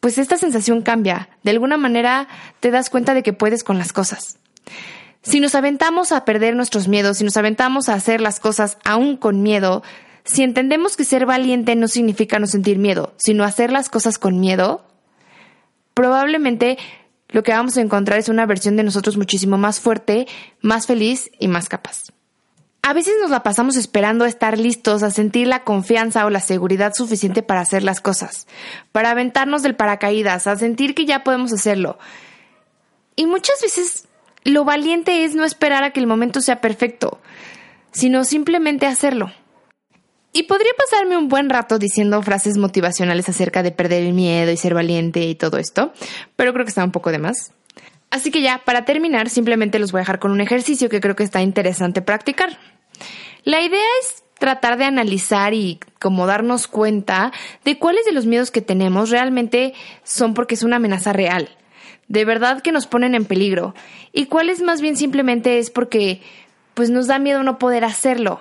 pues 0.00 0.18
esta 0.18 0.36
sensación 0.36 0.82
cambia. 0.82 1.28
De 1.42 1.50
alguna 1.50 1.76
manera 1.76 2.26
te 2.58 2.70
das 2.70 2.90
cuenta 2.90 3.14
de 3.14 3.22
que 3.22 3.32
puedes 3.32 3.62
con 3.62 3.78
las 3.78 3.92
cosas. 3.92 4.38
Si 5.22 5.38
nos 5.38 5.54
aventamos 5.54 6.12
a 6.12 6.24
perder 6.24 6.56
nuestros 6.56 6.88
miedos, 6.88 7.18
si 7.18 7.24
nos 7.24 7.36
aventamos 7.36 7.88
a 7.88 7.94
hacer 7.94 8.20
las 8.20 8.40
cosas 8.40 8.78
aún 8.84 9.16
con 9.18 9.42
miedo, 9.42 9.82
si 10.30 10.44
entendemos 10.44 10.96
que 10.96 11.04
ser 11.04 11.26
valiente 11.26 11.74
no 11.74 11.88
significa 11.88 12.38
no 12.38 12.46
sentir 12.46 12.78
miedo, 12.78 13.14
sino 13.16 13.42
hacer 13.42 13.72
las 13.72 13.88
cosas 13.88 14.16
con 14.16 14.38
miedo, 14.38 14.84
probablemente 15.92 16.78
lo 17.28 17.42
que 17.42 17.50
vamos 17.50 17.76
a 17.76 17.80
encontrar 17.80 18.20
es 18.20 18.28
una 18.28 18.46
versión 18.46 18.76
de 18.76 18.84
nosotros 18.84 19.16
muchísimo 19.16 19.58
más 19.58 19.80
fuerte, 19.80 20.28
más 20.60 20.86
feliz 20.86 21.32
y 21.40 21.48
más 21.48 21.68
capaz. 21.68 22.12
A 22.82 22.92
veces 22.92 23.14
nos 23.20 23.30
la 23.30 23.42
pasamos 23.42 23.76
esperando 23.76 24.24
a 24.24 24.28
estar 24.28 24.56
listos, 24.56 25.02
a 25.02 25.10
sentir 25.10 25.48
la 25.48 25.64
confianza 25.64 26.24
o 26.24 26.30
la 26.30 26.40
seguridad 26.40 26.94
suficiente 26.94 27.42
para 27.42 27.60
hacer 27.60 27.82
las 27.82 28.00
cosas, 28.00 28.46
para 28.92 29.10
aventarnos 29.10 29.62
del 29.62 29.74
paracaídas, 29.74 30.46
a 30.46 30.56
sentir 30.56 30.94
que 30.94 31.06
ya 31.06 31.24
podemos 31.24 31.52
hacerlo. 31.52 31.98
Y 33.16 33.26
muchas 33.26 33.60
veces 33.60 34.06
lo 34.44 34.64
valiente 34.64 35.24
es 35.24 35.34
no 35.34 35.44
esperar 35.44 35.82
a 35.82 35.90
que 35.90 35.98
el 35.98 36.06
momento 36.06 36.40
sea 36.40 36.60
perfecto, 36.60 37.20
sino 37.90 38.22
simplemente 38.22 38.86
hacerlo. 38.86 39.32
Y 40.32 40.44
podría 40.44 40.72
pasarme 40.78 41.16
un 41.16 41.28
buen 41.28 41.50
rato 41.50 41.78
diciendo 41.78 42.22
frases 42.22 42.56
motivacionales 42.56 43.28
acerca 43.28 43.62
de 43.62 43.72
perder 43.72 44.04
el 44.04 44.12
miedo 44.12 44.52
y 44.52 44.56
ser 44.56 44.74
valiente 44.74 45.22
y 45.22 45.34
todo 45.34 45.58
esto, 45.58 45.92
pero 46.36 46.52
creo 46.52 46.64
que 46.64 46.70
está 46.70 46.84
un 46.84 46.92
poco 46.92 47.10
de 47.10 47.18
más. 47.18 47.52
Así 48.10 48.30
que 48.30 48.40
ya, 48.40 48.62
para 48.64 48.84
terminar, 48.84 49.28
simplemente 49.28 49.78
los 49.78 49.92
voy 49.92 50.00
a 50.00 50.02
dejar 50.02 50.18
con 50.18 50.30
un 50.30 50.40
ejercicio 50.40 50.88
que 50.88 51.00
creo 51.00 51.16
que 51.16 51.24
está 51.24 51.42
interesante 51.42 52.02
practicar. 52.02 52.58
La 53.44 53.60
idea 53.62 53.80
es 54.02 54.24
tratar 54.38 54.78
de 54.78 54.84
analizar 54.84 55.54
y 55.54 55.78
como 56.00 56.26
darnos 56.26 56.66
cuenta 56.66 57.32
de 57.64 57.78
cuáles 57.78 58.04
de 58.04 58.12
los 58.12 58.26
miedos 58.26 58.50
que 58.50 58.62
tenemos 58.62 59.10
realmente 59.10 59.74
son 60.02 60.34
porque 60.34 60.54
es 60.54 60.62
una 60.62 60.76
amenaza 60.76 61.12
real, 61.12 61.50
de 62.08 62.24
verdad 62.24 62.62
que 62.62 62.72
nos 62.72 62.86
ponen 62.86 63.14
en 63.14 63.26
peligro, 63.26 63.74
y 64.12 64.26
cuáles 64.26 64.62
más 64.62 64.80
bien 64.80 64.96
simplemente 64.96 65.58
es 65.58 65.70
porque 65.70 66.22
pues 66.74 66.88
nos 66.88 67.06
da 67.06 67.18
miedo 67.18 67.42
no 67.42 67.58
poder 67.58 67.84
hacerlo, 67.84 68.40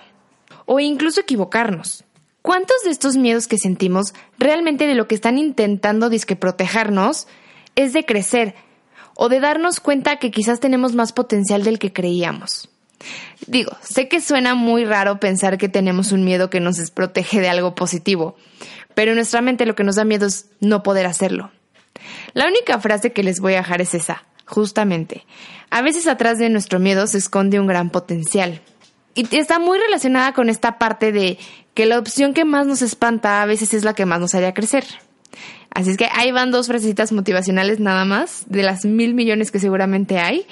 o 0.71 0.79
incluso 0.79 1.21
equivocarnos. 1.21 2.03
¿Cuántos 2.43 2.77
de 2.83 2.91
estos 2.91 3.17
miedos 3.17 3.47
que 3.47 3.57
sentimos 3.57 4.13
realmente 4.38 4.85
de 4.85 4.93
lo 4.93 5.07
que 5.07 5.15
están 5.15 5.39
intentando 5.39 6.11
disque 6.11 6.35
protegernos 6.35 7.27
es 7.75 7.91
de 7.91 8.05
crecer 8.05 8.53
o 9.15 9.29
de 9.29 9.39
darnos 9.39 9.79
cuenta 9.79 10.17
que 10.17 10.29
quizás 10.29 10.59
tenemos 10.59 10.93
más 10.93 11.11
potencial 11.11 11.63
del 11.63 11.79
que 11.79 11.91
creíamos? 11.91 12.69
Digo, 13.47 13.71
sé 13.81 14.07
que 14.09 14.21
suena 14.21 14.53
muy 14.53 14.85
raro 14.85 15.19
pensar 15.19 15.57
que 15.57 15.69
tenemos 15.69 16.11
un 16.11 16.23
miedo 16.23 16.51
que 16.51 16.59
nos 16.59 16.77
desprotege 16.77 17.41
de 17.41 17.49
algo 17.49 17.73
positivo, 17.73 18.35
pero 18.93 19.13
en 19.13 19.15
nuestra 19.15 19.41
mente 19.41 19.65
lo 19.65 19.73
que 19.73 19.83
nos 19.83 19.95
da 19.95 20.05
miedo 20.05 20.27
es 20.27 20.51
no 20.59 20.83
poder 20.83 21.07
hacerlo. 21.07 21.49
La 22.35 22.45
única 22.45 22.79
frase 22.79 23.11
que 23.11 23.23
les 23.23 23.39
voy 23.39 23.55
a 23.55 23.63
dejar 23.63 23.81
es 23.81 23.95
esa, 23.95 24.23
justamente. 24.45 25.25
A 25.71 25.81
veces 25.81 26.05
atrás 26.05 26.38
de 26.38 26.51
nuestro 26.51 26.79
miedo 26.79 27.07
se 27.07 27.17
esconde 27.17 27.59
un 27.59 27.65
gran 27.65 27.89
potencial. 27.89 28.61
Y 29.19 29.27
está 29.35 29.59
muy 29.59 29.77
relacionada 29.77 30.31
con 30.31 30.47
esta 30.47 30.77
parte 30.77 31.11
de 31.11 31.38
que 31.73 31.85
la 31.85 31.99
opción 31.99 32.33
que 32.33 32.45
más 32.45 32.65
nos 32.65 32.81
espanta 32.81 33.41
a 33.41 33.45
veces 33.45 33.73
es 33.73 33.83
la 33.83 33.93
que 33.93 34.05
más 34.05 34.21
nos 34.21 34.33
haría 34.33 34.53
crecer. 34.53 34.85
Así 35.71 35.89
es 35.89 35.97
que 35.97 36.07
ahí 36.13 36.31
van 36.31 36.51
dos 36.51 36.67
frasecitas 36.67 37.11
motivacionales 37.11 37.81
nada 37.81 38.05
más, 38.05 38.45
de 38.47 38.63
las 38.63 38.85
mil 38.85 39.15
millones 39.15 39.51
que 39.51 39.59
seguramente 39.59 40.19
hay. 40.19 40.45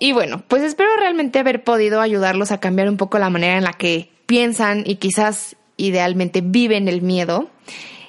Y 0.00 0.10
bueno, 0.10 0.42
pues 0.48 0.64
espero 0.64 0.88
realmente 0.98 1.38
haber 1.38 1.62
podido 1.62 2.00
ayudarlos 2.00 2.50
a 2.50 2.58
cambiar 2.58 2.88
un 2.88 2.96
poco 2.96 3.20
la 3.20 3.30
manera 3.30 3.56
en 3.58 3.62
la 3.62 3.74
que 3.74 4.10
piensan 4.26 4.82
y 4.84 4.96
quizás 4.96 5.54
idealmente 5.76 6.40
viven 6.40 6.88
el 6.88 7.00
miedo 7.00 7.48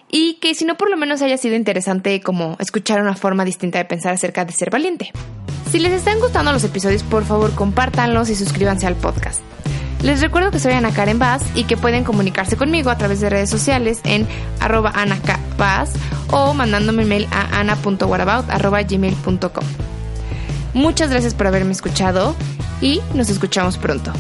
y 0.10 0.40
que 0.42 0.56
si 0.56 0.66
no 0.66 0.78
por 0.78 0.90
lo 0.90 0.98
menos 0.98 1.22
haya 1.22 1.38
sido 1.38 1.56
interesante 1.56 2.22
como 2.22 2.58
escuchar 2.60 3.04
una 3.04 3.16
forma 3.16 3.46
distinta 3.46 3.78
de 3.78 3.86
pensar 3.86 4.16
acerca 4.16 4.46
de 4.46 4.52
ser 4.54 4.72
valiente. 4.72 5.12
Si 5.74 5.80
les 5.80 5.92
están 5.92 6.20
gustando 6.20 6.52
los 6.52 6.64
episodios, 6.64 7.02
por 7.02 7.26
favor 7.26 7.56
compártanlos 7.56 8.30
y 8.30 8.36
suscríbanse 8.36 8.86
al 8.86 8.96
podcast. 8.96 9.42
Les 10.04 10.22
recuerdo 10.22 10.52
que 10.52 10.60
soy 10.60 10.74
Ana 10.74 10.94
Karen 10.94 11.18
Vaz 11.18 11.42
y 11.56 11.64
que 11.64 11.78
pueden 11.78 12.04
comunicarse 12.04 12.58
conmigo 12.58 12.92
a 12.92 12.98
través 13.00 13.22
de 13.22 13.32
redes 13.32 13.50
sociales 13.50 14.00
en 14.04 14.28
arroba 14.60 14.94
o 16.30 16.54
mandándome 16.54 17.06
mail 17.06 17.28
a 17.32 17.60
ana.whatabout.gmail.com. 17.60 19.66
Muchas 20.76 21.10
gracias 21.10 21.34
por 21.34 21.48
haberme 21.48 21.72
escuchado 21.72 22.36
y 22.80 23.02
nos 23.16 23.32
escuchamos 23.32 23.80
pronto. 23.80 24.14